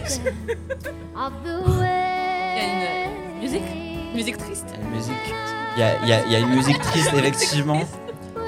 Il 1.42 2.56
y 2.56 2.60
a 2.60 3.04
une 3.04 3.40
musique, 3.40 3.62
musique 4.14 4.36
triste. 4.38 4.66
Il 4.74 4.80
y 4.80 4.82
a 4.82 4.84
une 4.86 4.90
musique, 4.94 5.34
il 5.76 5.80
y 5.80 5.82
a, 5.82 6.02
il 6.02 6.08
y 6.08 6.12
a- 6.12 6.24
il 6.26 6.32
y 6.32 6.36
a 6.36 6.38
une 6.40 6.48
musique 6.54 6.80
triste, 6.82 7.12
effectivement. 7.14 7.80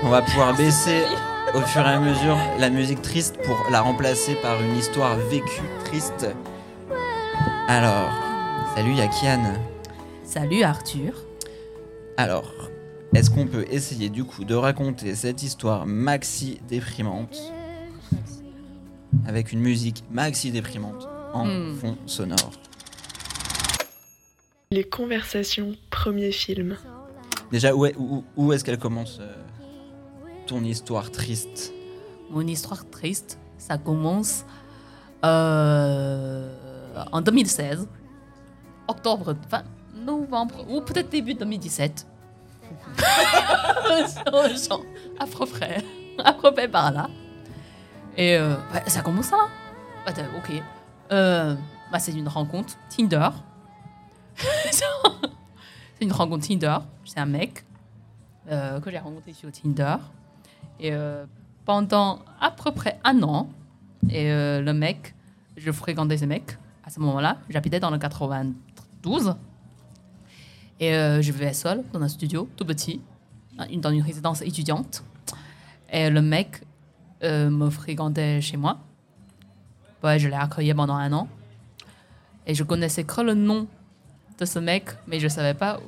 On 0.03 0.09
va 0.09 0.23
pouvoir 0.23 0.55
baisser 0.57 1.03
au 1.55 1.61
fur 1.61 1.83
et 1.83 1.91
à 1.93 2.01
mesure 2.01 2.37
la 2.59 2.71
musique 2.71 3.03
triste 3.03 3.37
pour 3.45 3.57
la 3.71 3.81
remplacer 3.81 4.35
par 4.37 4.61
une 4.61 4.77
histoire 4.77 5.17
vécue 5.17 5.63
triste. 5.85 6.27
Alors, 7.69 8.11
salut, 8.75 8.91
il 8.93 8.99
y 8.99 9.01
a 9.03 9.09
Kian. 9.09 9.55
Salut 10.25 10.63
Arthur. 10.63 11.13
Alors, 12.17 12.53
est-ce 13.15 13.31
qu'on 13.31 13.47
peut 13.47 13.65
essayer 13.71 14.09
du 14.09 14.25
coup 14.25 14.45
de 14.45 14.55
raconter 14.55 15.15
cette 15.15 15.43
histoire 15.43 15.87
maxi 15.87 16.61
déprimante 16.69 17.37
avec 19.27 19.53
une 19.53 19.61
musique 19.61 20.03
maxi 20.11 20.51
déprimante 20.51 21.07
en 21.33 21.45
Hmm. 21.47 21.75
fond 21.77 21.97
sonore 22.07 22.51
Les 24.71 24.85
conversations, 24.85 25.75
premier 25.91 26.33
film. 26.33 26.77
Déjà, 27.51 27.75
où, 27.75 27.85
est- 27.87 27.95
où- 27.97 28.25
où 28.37 28.53
est-ce 28.53 28.65
qu'elle 28.65 28.79
commence 28.79 29.19
euh, 29.21 29.33
ton 30.47 30.63
histoire 30.65 31.11
triste 31.11 31.73
Mon 32.31 32.47
histoire 32.47 32.89
triste, 32.89 33.39
ça 33.59 33.77
commence 33.79 34.45
euh, 35.25 36.51
en 37.13 37.21
2016, 37.21 37.87
octobre, 38.89 39.37
enfin 39.47 39.63
novembre, 39.95 40.65
ou 40.71 40.81
peut-être 40.81 41.11
début 41.11 41.35
2017. 41.35 42.07
Genre, 44.69 44.85
à 45.21 45.27
peu 45.27 45.47
près, 45.47 45.85
à 46.25 46.33
peu 46.33 46.53
près 46.53 46.69
par 46.69 46.91
là. 46.93 47.09
Et 48.17 48.37
euh, 48.37 48.55
ouais, 48.75 48.83
ça 48.89 49.03
commence 49.03 49.31
là. 49.31 49.49
Bah, 50.07 50.13
ok. 50.39 50.63
Euh, 51.13 51.55
bah, 51.91 51.99
c'est 51.99 52.13
une 52.13 52.29
rencontre 52.29 52.75
Tinder. 52.89 53.29
c'est 54.71 54.85
une 56.01 56.13
rencontre 56.13 56.47
Tinder. 56.47 56.79
C'est 57.05 57.21
un 57.21 57.27
mec 57.27 57.65
euh, 58.51 58.81
que 58.81 58.91
j'ai 58.91 58.99
rencontré 58.99 59.33
sur 59.33 59.51
Tinder. 59.53 59.97
Et 60.81 60.93
euh, 60.93 61.25
pendant 61.65 62.21
à 62.41 62.51
peu 62.51 62.73
près 62.73 62.99
un 63.05 63.23
an, 63.23 63.49
et 64.11 64.29
le 64.31 64.73
mec, 64.73 65.15
je 65.57 65.71
fréquentais 65.71 66.17
ce 66.17 66.25
mec. 66.25 66.57
À 66.85 66.91
ce 66.91 66.99
moment-là, 66.99 67.39
j'habitais 67.49 67.79
dans 67.79 67.91
le 67.91 67.99
92. 67.99 69.35
Et 70.81 70.91
je 70.93 71.21
vivais 71.31 71.53
seule 71.53 71.85
dans 71.93 72.03
un 72.03 72.09
studio 72.09 72.49
tout 72.57 72.65
petit, 72.65 73.01
une- 73.71 73.81
dans 73.81 73.91
une 73.93 74.03
résidence 74.03 74.43
étudiante. 74.43 75.05
Et 75.93 76.11
le 76.11 76.21
mec 76.21 76.63
me 77.23 77.71
fréquentait 77.71 78.41
chez 78.41 78.57
moi. 78.57 78.79
Ouais, 80.03 80.19
je 80.19 80.29
l'ai 80.29 80.35
accueilli 80.35 80.75
pendant 80.75 80.97
un 80.97 81.13
an. 81.13 81.29
Et 82.47 82.55
je 82.55 82.65
connaissais 82.65 83.05
que 83.05 83.21
le 83.21 83.35
nom 83.35 83.69
de 84.39 84.45
ce 84.45 84.59
mec, 84.59 84.91
mais 85.07 85.21
je 85.21 85.29
savais 85.29 85.55
pas 85.55 85.79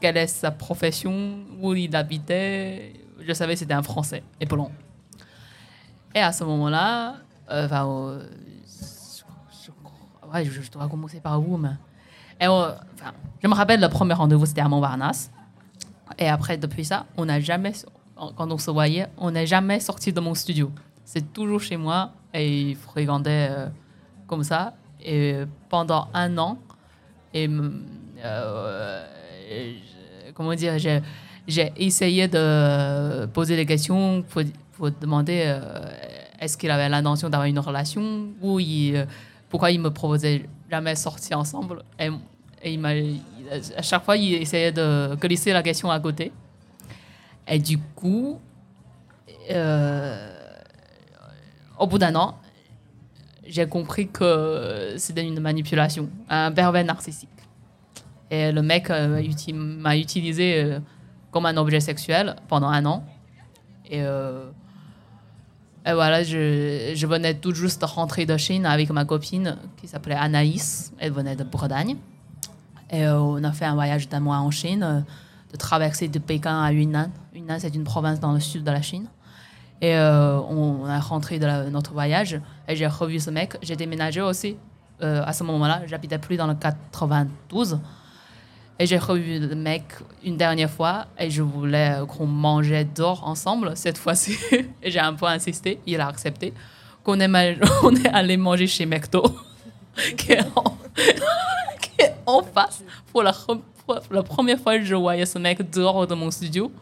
quelle 0.00 0.16
est 0.16 0.26
sa 0.26 0.50
profession, 0.50 1.38
où 1.60 1.74
il 1.74 1.94
habitait. 1.94 2.92
Je 3.20 3.32
savais 3.32 3.54
que 3.54 3.60
c'était 3.60 3.74
un 3.74 3.82
Français 3.82 4.22
et 4.40 4.46
Polon. 4.46 4.70
Et 6.14 6.20
à 6.20 6.32
ce 6.32 6.44
moment-là, 6.44 7.16
euh, 7.50 7.66
enfin, 7.66 7.88
euh, 7.88 8.22
je, 10.42 10.70
dois 10.70 10.88
commencer 10.88 11.20
par 11.20 11.40
où, 11.40 11.56
mais... 11.56 11.70
Euh, 12.42 12.72
enfin, 12.94 13.12
je 13.42 13.48
me 13.48 13.54
rappelle 13.54 13.80
le 13.80 13.88
premier 13.88 14.14
rendez-vous, 14.14 14.46
c'était 14.46 14.60
à 14.60 14.68
Montparnasse. 14.68 15.30
Et 16.18 16.28
après, 16.28 16.58
depuis 16.58 16.84
ça, 16.84 17.06
on 17.16 17.24
n'a 17.24 17.40
jamais, 17.40 17.72
quand 18.16 18.50
on 18.50 18.58
se 18.58 18.70
voyait, 18.70 19.06
on 19.16 19.30
n'est 19.30 19.46
jamais 19.46 19.80
sorti 19.80 20.12
de 20.12 20.20
mon 20.20 20.34
studio. 20.34 20.70
C'est 21.04 21.32
toujours 21.32 21.60
chez 21.60 21.76
moi 21.76 22.12
et 22.34 22.70
il 22.70 22.76
fréquentait 22.76 23.48
euh, 23.50 23.68
comme 24.26 24.42
ça. 24.42 24.74
Et 25.02 25.36
pendant 25.68 26.08
un 26.12 26.36
an, 26.38 26.58
et, 27.32 27.48
euh, 28.24 29.04
comment 30.34 30.54
dire, 30.54 30.78
j'ai, 30.78 31.00
j'ai 31.46 31.72
essayé 31.76 32.26
de 32.26 33.26
poser 33.26 33.56
des 33.56 33.66
questions 33.66 34.22
pour, 34.22 34.90
demander 35.00 35.44
euh, 35.46 35.86
est-ce 36.40 36.56
qu'il 36.56 36.70
avait 36.70 36.88
l'intention 36.88 37.30
d'avoir 37.30 37.46
une 37.46 37.58
relation 37.60 38.28
ou 38.40 38.58
il, 38.58 39.06
pourquoi 39.48 39.70
il 39.70 39.80
me 39.80 39.90
proposait 39.90 40.46
jamais 40.70 40.96
sortir 40.96 41.38
ensemble. 41.38 41.84
Et, 41.98 42.08
il 42.66 42.80
m'a, 42.80 42.92
à 43.76 43.82
chaque 43.82 44.04
fois, 44.04 44.16
il 44.16 44.34
essayait 44.34 44.72
de 44.72 45.14
glisser 45.16 45.52
la 45.52 45.62
question 45.62 45.90
à 45.90 46.00
côté. 46.00 46.32
Et 47.46 47.58
du 47.58 47.76
coup, 47.78 48.40
au 51.78 51.86
bout 51.86 51.98
d'un 51.98 52.14
an, 52.14 52.38
j'ai 53.46 53.66
compris 53.66 54.08
que 54.08 54.94
c'était 54.96 55.26
une 55.26 55.40
manipulation, 55.40 56.08
un 56.28 56.50
pervers 56.52 56.84
narcissique. 56.84 57.28
Et 58.30 58.52
le 58.52 58.62
mec 58.62 58.90
euh, 58.90 59.22
m'a 59.52 59.96
utilisé 59.96 60.62
euh, 60.62 60.80
comme 61.30 61.46
un 61.46 61.56
objet 61.56 61.80
sexuel 61.80 62.36
pendant 62.48 62.68
un 62.68 62.84
an. 62.86 63.04
Et, 63.86 64.02
euh, 64.02 64.46
voilà, 65.84 66.22
je, 66.22 67.06
venais 67.06 67.34
tout 67.34 67.54
juste 67.54 67.84
rentrer 67.84 68.24
de 68.24 68.36
Chine 68.38 68.64
avec 68.64 68.90
ma 68.90 69.04
copine 69.04 69.58
qui 69.76 69.86
s'appelait 69.86 70.14
Anaïs. 70.14 70.92
Elle 70.98 71.12
venait 71.12 71.36
de 71.36 71.44
Bretagne. 71.44 71.96
Et 72.90 73.06
on 73.06 73.42
a 73.44 73.52
fait 73.52 73.66
un 73.66 73.74
voyage 73.74 74.08
d'un 74.08 74.20
mois 74.20 74.38
en 74.38 74.50
Chine, 74.50 75.04
de 75.52 75.56
traverser 75.56 76.08
de 76.08 76.18
Pékin 76.18 76.62
à 76.62 76.72
Yunnan. 76.72 77.10
Yunnan, 77.34 77.58
c'est 77.58 77.74
une 77.74 77.84
province 77.84 78.18
dans 78.18 78.32
le 78.32 78.40
sud 78.40 78.64
de 78.64 78.70
la 78.70 78.80
Chine. 78.80 79.06
Et 79.84 79.94
euh, 79.94 80.40
on, 80.40 80.86
a 80.86 80.98
rentré 80.98 81.38
de 81.38 81.68
notre 81.68 81.92
voyage 81.92 82.40
et 82.66 82.74
j'ai 82.74 82.86
revu 82.86 83.20
ce 83.20 83.28
mec. 83.28 83.58
J'ai 83.60 83.76
déménagé 83.76 84.22
aussi 84.22 84.56
euh, 85.02 85.22
à 85.26 85.34
ce 85.34 85.44
moment-là. 85.44 85.82
J'habitais 85.86 86.16
plus 86.16 86.38
dans 86.38 86.46
le 86.46 86.54
92. 86.54 87.80
Et 88.78 88.86
j'ai 88.86 88.96
revu 88.96 89.40
le 89.40 89.54
mec 89.54 89.84
une 90.24 90.38
dernière 90.38 90.70
fois 90.70 91.04
et 91.18 91.28
je 91.30 91.42
voulais 91.42 91.98
qu'on 92.08 92.24
mangeait 92.24 92.86
dehors 92.86 93.28
ensemble 93.28 93.76
cette 93.76 93.98
fois-ci. 93.98 94.38
et 94.82 94.90
j'ai 94.90 95.00
un 95.00 95.12
peu 95.12 95.26
insisté, 95.26 95.78
il 95.86 96.00
a 96.00 96.08
accepté. 96.08 96.54
Qu'on 97.02 97.20
est, 97.20 97.28
on 97.82 97.94
est 97.94 98.08
allé 98.08 98.38
manger 98.38 98.66
chez 98.66 98.86
McDo, 98.86 99.22
qui, 100.16 100.32
est 100.32 100.46
en, 102.24 102.42
face. 102.42 102.82
Pour 103.12 103.22
la, 103.22 103.34
pour 103.34 104.00
la 104.10 104.22
première 104.22 104.58
fois, 104.58 104.80
je 104.80 104.94
voyais 104.94 105.26
ce 105.26 105.38
mec 105.38 105.70
dehors 105.70 106.06
de 106.06 106.14
mon 106.14 106.30
studio. 106.30 106.72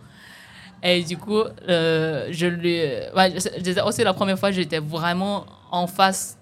Et 0.83 1.03
du 1.05 1.17
coup, 1.17 1.43
euh, 1.69 2.29
je 2.31 2.47
lui. 2.47 2.81
Ouais, 3.15 3.39
c'était 3.39 3.81
aussi 3.83 4.03
la 4.03 4.13
première 4.13 4.39
fois 4.39 4.51
j'étais 4.51 4.81
vraiment 4.81 5.47
en 5.71 5.87
face 5.87 6.37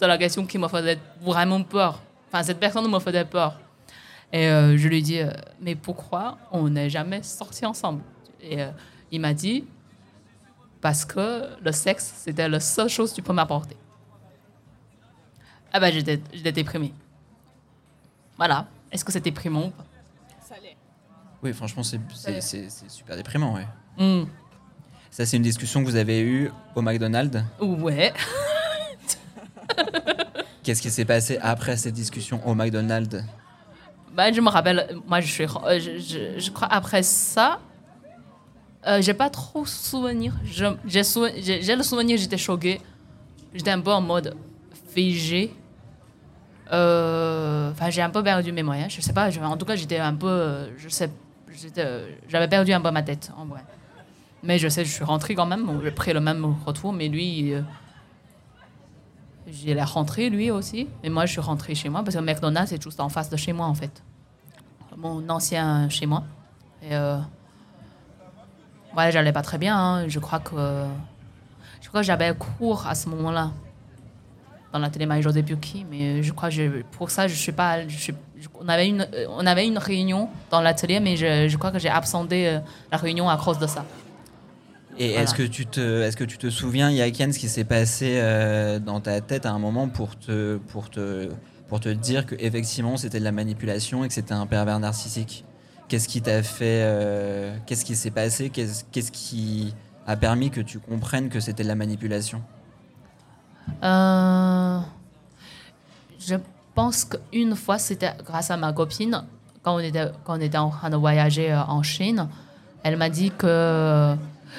de 0.00 0.06
la 0.06 0.18
question 0.18 0.44
qui 0.46 0.58
me 0.58 0.68
faisait 0.68 0.98
vraiment 1.22 1.62
peur. 1.62 2.02
Enfin, 2.28 2.42
cette 2.42 2.60
personne 2.60 2.90
me 2.90 2.98
faisait 2.98 3.24
peur. 3.24 3.58
Et 4.32 4.48
euh, 4.48 4.76
je 4.76 4.88
lui 4.88 4.98
ai 4.98 5.02
dit, 5.02 5.20
euh, 5.20 5.30
mais 5.60 5.74
pourquoi 5.74 6.38
on 6.50 6.68
n'est 6.68 6.90
jamais 6.90 7.22
sortis 7.22 7.64
ensemble? 7.64 8.02
Et 8.40 8.62
euh, 8.62 8.70
il 9.10 9.20
m'a 9.20 9.32
dit, 9.32 9.64
parce 10.80 11.04
que 11.04 11.48
le 11.62 11.72
sexe, 11.72 12.12
c'était 12.16 12.48
la 12.48 12.60
seule 12.60 12.88
chose 12.88 13.10
que 13.10 13.16
tu 13.16 13.22
peux 13.22 13.32
m'apporter. 13.32 13.76
Ah 15.72 15.80
ben, 15.80 15.92
j'étais 15.92 16.52
déprimée. 16.52 16.92
Voilà. 18.36 18.66
Est-ce 18.90 19.04
que 19.04 19.12
c'est 19.12 19.20
déprimant 19.20 19.66
ou 19.66 19.70
pas? 19.70 19.84
Oui, 21.46 21.52
franchement, 21.54 21.82
c'est 21.84 22.00
super 22.88 23.14
déprimant, 23.16 23.54
ouais. 23.54 23.66
Hmm. 23.98 24.24
Ça, 25.12 25.24
c'est 25.24 25.36
une 25.36 25.44
discussion 25.44 25.82
que 25.84 25.88
vous 25.88 25.94
avez 25.96 26.20
eue 26.20 26.50
au 26.74 26.82
McDonald's. 26.82 27.40
Ouais. 27.60 28.12
Qu'est-ce 30.64 30.82
qui 30.82 30.90
s'est 30.90 31.04
passé 31.04 31.38
après 31.40 31.76
cette 31.76 31.94
discussion 31.94 32.40
au 32.46 32.54
McDonald's? 32.54 33.22
Ben, 34.12 34.34
je 34.34 34.40
me 34.40 34.48
rappelle, 34.48 34.88
moi, 35.06 35.20
je 35.20 35.30
suis. 35.30 35.44
euh, 35.44 35.78
je, 35.78 35.98
je- 35.98 36.40
je 36.40 36.50
crois 36.50 36.66
après 36.68 37.02
ça, 37.04 37.60
euh, 38.88 39.00
j'ai 39.00 39.14
pas 39.14 39.30
trop 39.30 39.64
souvenir. 39.64 40.34
J'ai 40.84 41.04
sou- 41.04 41.26
le 41.26 41.82
souvenir, 41.82 42.18
j'étais 42.18 42.38
choquée. 42.38 42.80
J'étais 43.54 43.70
un 43.70 43.80
peu 43.80 43.92
en 43.92 44.00
mode 44.00 44.34
figé. 44.92 45.54
Euh, 46.72 47.70
Enfin, 47.70 47.90
j'ai 47.90 48.02
un 48.02 48.10
peu 48.10 48.22
perdu 48.24 48.50
mes 48.52 48.62
moyens. 48.64 48.92
Je 48.92 49.00
sais 49.00 49.12
pas, 49.12 49.28
en 49.44 49.56
tout 49.56 49.66
cas, 49.66 49.76
j'étais 49.76 49.98
un 49.98 50.14
peu. 50.14 50.26
euh, 50.28 50.66
Je 50.78 50.88
sais. 50.88 51.04
euh, 51.04 51.08
J'avais 52.28 52.48
perdu 52.48 52.72
un 52.72 52.80
peu 52.80 52.90
ma 52.90 53.02
tête, 53.02 53.30
en 53.36 53.46
vrai. 53.46 53.64
Mais 54.42 54.58
je 54.58 54.68
sais, 54.68 54.84
je 54.84 54.90
suis 54.90 55.04
rentrée 55.04 55.34
quand 55.34 55.46
même. 55.46 55.80
J'ai 55.82 55.90
pris 55.90 56.12
le 56.12 56.20
même 56.20 56.44
retour, 56.64 56.92
mais 56.92 57.08
lui. 57.08 57.52
euh, 57.52 57.62
est 59.66 59.82
rentré 59.82 60.28
lui 60.30 60.50
aussi. 60.50 60.88
Et 61.02 61.08
moi, 61.08 61.26
je 61.26 61.32
suis 61.32 61.40
rentrée 61.40 61.74
chez 61.74 61.88
moi 61.88 62.02
parce 62.02 62.16
que 62.16 62.20
McDonald's 62.20 62.72
est 62.72 62.82
juste 62.82 63.00
en 63.00 63.08
face 63.08 63.30
de 63.30 63.36
chez 63.36 63.52
moi 63.52 63.66
en 63.66 63.74
fait. 63.74 64.02
Mon 64.96 65.28
ancien 65.28 65.88
chez 65.88 66.06
moi. 66.06 66.24
Et 66.82 66.94
euh, 66.94 67.18
ouais, 68.96 69.12
j'allais 69.12 69.32
pas 69.32 69.42
très 69.42 69.58
bien. 69.58 69.76
hein. 69.76 70.08
Je 70.08 70.18
crois 70.18 70.40
que 70.40 70.84
je 71.80 71.88
crois 71.88 72.00
que 72.00 72.06
j'avais 72.06 72.34
cours 72.34 72.86
à 72.86 72.94
ce 72.94 73.08
moment-là 73.10 73.52
dans 74.78 74.82
la 74.84 74.90
télé 74.90 75.22
José 75.22 75.42
Buki, 75.42 75.86
mais 75.90 76.22
je 76.22 76.32
crois 76.32 76.48
que 76.50 76.54
je- 76.54 76.82
pour 76.92 77.10
ça 77.10 77.26
je 77.28 77.34
suis 77.34 77.52
pas. 77.52 77.86
je 77.88 77.96
suis- 77.96 78.14
je- 78.38 78.48
on 78.60 78.68
avait 78.68 78.88
une 78.88 79.02
euh, 79.14 79.26
on 79.30 79.46
avait 79.46 79.66
une 79.66 79.78
réunion 79.78 80.28
dans 80.50 80.60
l'atelier, 80.60 81.00
mais 81.00 81.16
je, 81.16 81.56
crois 81.56 81.70
que 81.70 81.78
j'ai 81.78 81.88
absenté 81.88 82.48
euh, 82.48 82.58
la 82.92 82.98
réunion 82.98 83.28
à 83.28 83.36
cause 83.36 83.58
de 83.58 83.66
ça. 83.66 83.84
Et 84.98 85.12
est-ce 85.12 85.34
que, 85.34 85.42
tu 85.42 85.66
te, 85.66 86.02
est 86.02 86.16
que 86.16 86.24
tu 86.24 86.38
te 86.38 86.48
souviens, 86.48 86.90
Yaken, 86.90 87.30
ce 87.32 87.38
qui 87.38 87.50
s'est 87.50 87.64
passé 87.64 88.14
euh, 88.16 88.78
dans 88.78 89.00
ta 89.00 89.20
tête 89.20 89.44
à 89.44 89.50
un 89.50 89.58
moment 89.58 89.88
pour 89.88 90.18
te, 90.18 90.56
pour 90.56 90.88
te, 90.88 91.28
pour 91.68 91.80
te 91.80 91.90
dire 91.90 92.24
qu'effectivement 92.24 92.96
c'était 92.96 93.18
de 93.18 93.24
la 93.24 93.32
manipulation 93.32 94.04
et 94.04 94.08
que 94.08 94.14
c'était 94.14 94.32
un 94.32 94.46
pervers 94.46 94.78
narcissique? 94.80 95.44
Qu'est-ce 95.88 96.08
qui 96.08 96.20
t'a 96.22 96.42
fait. 96.42 96.80
euh, 96.82 97.54
qu'est-ce 97.66 97.84
qui 97.84 97.94
s'est 97.94 98.10
passé? 98.10 98.50
Qu'est-ce 98.50 98.84
qu'est-ce 98.90 99.12
qui 99.12 99.74
a 100.06 100.16
permis 100.16 100.50
que 100.50 100.60
tu 100.60 100.78
comprennes 100.78 101.28
que 101.28 101.40
c'était 101.40 101.62
de 101.62 101.68
la 101.68 101.74
manipulation? 101.76 102.42
Euh, 103.82 104.78
je 106.18 106.36
pense 106.74 107.04
qu'une 107.04 107.54
fois, 107.54 107.78
c'était 107.78 108.12
grâce 108.24 108.50
à 108.50 108.56
ma 108.56 108.72
copine, 108.72 109.24
quand 109.62 109.74
on 109.74 109.78
était, 109.78 110.10
quand 110.24 110.36
on 110.36 110.40
était 110.40 110.58
en 110.58 110.70
train 110.70 110.90
de 110.90 110.96
voyager 110.96 111.52
euh, 111.52 111.62
en 111.62 111.82
Chine, 111.82 112.28
elle 112.82 112.96
m'a 112.96 113.08
dit 113.10 113.30
que. 113.30 114.14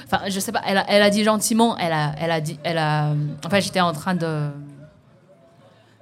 Enfin, 0.06 0.22
je 0.28 0.40
sais 0.40 0.52
pas, 0.52 0.62
elle 0.66 0.78
a, 0.78 0.86
elle 0.90 1.02
a 1.02 1.10
dit 1.10 1.24
gentiment, 1.24 1.78
elle 1.78 1.94
a, 1.94 2.14
elle 2.20 2.32
a 2.32 2.42
dit. 2.42 2.60
Elle 2.64 2.78
a, 2.78 3.14
enfin, 3.46 3.60
j'étais 3.60 3.82
en 3.82 3.94
train 3.94 4.16
de. 4.16 4.50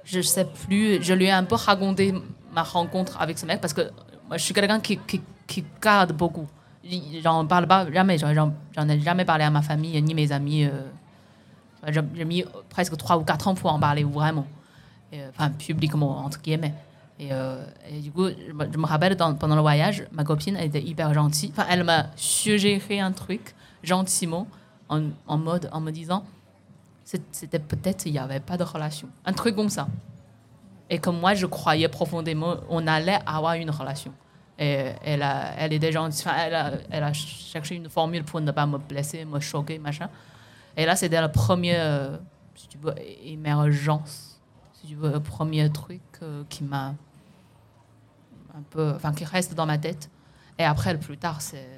Je 0.04 0.20
sais 0.20 0.44
plus, 0.44 1.02
je 1.02 1.14
lui 1.14 1.26
ai 1.26 1.32
un 1.32 1.44
peu 1.44 1.54
raconté 1.56 2.14
ma 2.52 2.62
rencontre 2.62 3.20
avec 3.20 3.38
ce 3.38 3.46
mec 3.46 3.60
parce 3.60 3.72
que 3.72 3.82
moi, 4.28 4.36
je 4.36 4.42
suis 4.42 4.54
quelqu'un 4.54 4.80
qui, 4.80 4.98
qui, 4.98 5.20
qui 5.46 5.64
garde 5.82 6.12
beaucoup. 6.12 6.46
J'en 7.22 7.44
parle 7.46 7.66
pas 7.66 7.90
jamais, 7.92 8.16
j'en 8.18 8.88
ai 8.88 9.00
jamais 9.00 9.24
parlé 9.24 9.44
à 9.44 9.50
ma 9.50 9.62
famille 9.62 10.00
ni 10.02 10.14
mes 10.14 10.30
amis. 10.30 10.64
euh, 10.64 10.70
j'ai 11.92 12.24
mis 12.24 12.44
presque 12.68 12.96
3 12.96 13.18
ou 13.18 13.24
4 13.24 13.48
ans 13.48 13.54
pour 13.54 13.72
en 13.72 13.78
parler 13.78 14.04
vraiment. 14.04 14.46
Euh, 15.14 15.28
enfin, 15.30 15.50
publiquement, 15.50 16.18
entre 16.24 16.40
guillemets. 16.40 16.74
Et, 17.18 17.28
euh, 17.30 17.64
et 17.88 18.00
du 18.00 18.10
coup, 18.10 18.28
je 18.28 18.52
me, 18.52 18.86
rappelle 18.86 19.16
pendant 19.16 19.54
le 19.54 19.60
voyage, 19.60 20.04
ma 20.12 20.24
copine, 20.24 20.56
elle 20.56 20.66
était 20.66 20.82
hyper 20.82 21.14
gentille. 21.14 21.50
Enfin, 21.52 21.66
elle 21.70 21.84
m'a 21.84 22.06
suggéré 22.16 23.00
un 23.00 23.12
truc 23.12 23.54
gentiment, 23.82 24.46
en, 24.88 25.38
mode, 25.38 25.68
en 25.72 25.80
me 25.80 25.90
disant, 25.90 26.24
c'était 27.04 27.58
peut-être 27.58 28.06
il 28.06 28.12
n'y 28.12 28.18
avait 28.18 28.40
pas 28.40 28.56
de 28.56 28.64
relation. 28.64 29.08
Un 29.24 29.32
truc 29.32 29.56
comme 29.56 29.68
ça. 29.68 29.86
Et 30.90 30.98
comme 30.98 31.18
moi, 31.18 31.34
je 31.34 31.46
croyais 31.46 31.88
profondément, 31.88 32.56
on 32.68 32.86
allait 32.86 33.18
avoir 33.26 33.54
une 33.54 33.70
relation. 33.70 34.12
Et 34.58 34.92
elle, 35.04 35.22
a, 35.22 35.52
elle 35.58 35.72
était 35.72 35.92
gentille. 35.92 36.26
Elle 36.90 37.02
a 37.02 37.12
cherché 37.12 37.76
une 37.76 37.88
formule 37.88 38.24
pour 38.24 38.40
ne 38.40 38.50
pas 38.50 38.66
me 38.66 38.78
blesser, 38.78 39.24
me 39.24 39.40
choquer, 39.40 39.78
machin. 39.78 40.08
Et 40.76 40.84
là, 40.84 40.94
c'était 40.96 41.20
le 41.20 41.30
premier, 41.30 41.74
euh, 41.76 42.16
si 42.54 42.68
tu 42.68 42.78
veux, 42.78 42.94
é- 42.98 43.32
émergence, 43.32 44.40
si 44.74 44.88
tu 44.88 44.94
veux, 44.94 45.10
le 45.12 45.20
premier 45.20 45.70
truc 45.70 46.02
euh, 46.22 46.42
qui 46.48 46.64
m'a 46.64 46.94
un 48.54 48.62
peu, 48.70 48.92
enfin, 48.94 49.12
qui 49.12 49.24
reste 49.24 49.54
dans 49.54 49.66
ma 49.66 49.78
tête. 49.78 50.10
Et 50.58 50.64
après, 50.64 50.98
plus 50.98 51.16
tard, 51.18 51.40
c'est, 51.40 51.68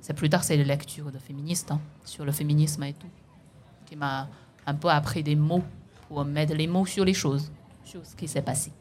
c'est 0.00 0.14
plus 0.14 0.28
tard, 0.28 0.44
c'est 0.44 0.56
les 0.56 0.64
lectures 0.64 1.10
de 1.12 1.18
féministes 1.18 1.70
hein, 1.72 1.80
sur 2.04 2.24
le 2.24 2.32
féminisme 2.32 2.82
et 2.84 2.92
tout, 2.92 3.08
qui 3.86 3.96
m'a 3.96 4.28
un 4.66 4.74
peu 4.74 4.88
appris 4.88 5.22
des 5.22 5.36
mots 5.36 5.62
pour 6.08 6.24
mettre 6.24 6.54
les 6.54 6.66
mots 6.66 6.86
sur 6.86 7.04
les 7.04 7.14
choses, 7.14 7.50
sur 7.84 8.04
ce 8.04 8.14
qui 8.16 8.28
s'est 8.28 8.42
passé. 8.42 8.72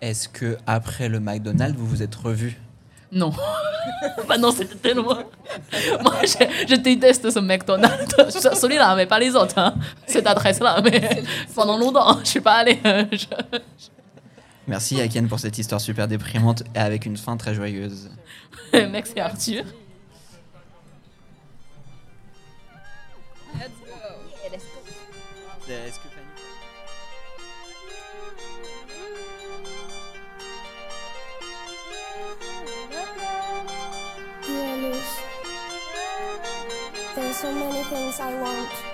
Est-ce 0.00 0.28
que 0.28 0.58
après 0.66 1.08
le 1.08 1.20
McDonald's, 1.20 1.78
vous 1.78 1.86
vous 1.86 2.02
êtes 2.02 2.14
revus? 2.14 2.60
Non. 3.10 3.32
bah 4.28 4.36
non, 4.38 4.50
c'était 4.50 4.74
tellement. 4.76 5.18
Moi, 6.02 6.14
je, 6.22 6.66
je 6.68 6.74
déteste 6.76 7.30
ce 7.30 7.38
McDonald's. 7.38 8.14
Celui-là, 8.60 8.94
mais 8.96 9.06
pas 9.06 9.18
les 9.18 9.34
autres. 9.36 9.58
hein. 9.58 9.74
Cette 10.06 10.26
adresse-là, 10.26 10.80
mais 10.82 11.22
pendant 11.54 11.78
longtemps, 11.78 12.18
je 12.22 12.28
suis 12.28 12.40
pas 12.40 12.54
allée. 12.54 12.78
euh, 12.86 13.04
je- 13.12 13.58
Merci 14.66 14.96
Yaken 14.96 15.28
pour 15.28 15.38
cette 15.40 15.58
histoire 15.58 15.80
super 15.80 16.08
déprimante 16.08 16.62
et 16.74 16.78
avec 16.78 17.04
une 17.04 17.16
fin 17.18 17.36
très 17.36 17.54
joyeuse. 17.54 18.10
Mec, 18.72 19.06
c'est 19.06 19.20
Arthur. 19.20 19.64
Est-ce 25.68 25.98
que 25.98 26.08
Fanny- 26.08 26.13
Dear 26.13 26.13
so 37.34 37.50
many 37.52 37.82
things 37.84 38.20
I 38.20 38.32
want 38.38 38.93